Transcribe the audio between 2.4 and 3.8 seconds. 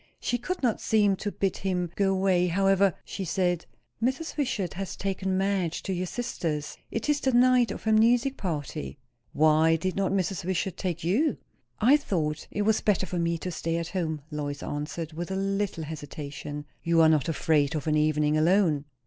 However, she said